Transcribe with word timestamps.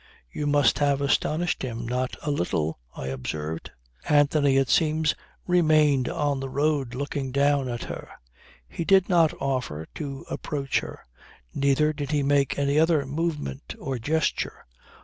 "You 0.31 0.47
must 0.47 0.79
have 0.79 0.99
astonished 0.99 1.61
him 1.61 1.85
not 1.87 2.15
a 2.23 2.31
little," 2.31 2.79
I 2.95 3.05
observed. 3.05 3.69
Anthony, 4.09 4.57
it 4.57 4.67
seems, 4.67 5.13
remained 5.45 6.09
on 6.09 6.39
the 6.39 6.49
road 6.49 6.95
looking 6.95 7.31
down 7.31 7.69
at 7.69 7.83
her. 7.83 8.09
He 8.67 8.83
did 8.83 9.09
not 9.09 9.31
offer 9.39 9.85
to 9.93 10.25
approach 10.27 10.79
her, 10.79 11.05
neither 11.53 11.93
did 11.93 12.09
he 12.09 12.23
make 12.23 12.57
any 12.57 12.79
other 12.79 13.05
movement 13.05 13.75
or 13.77 13.99
gesture. 13.99 14.65